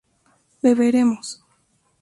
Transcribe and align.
beberemos 0.63 1.29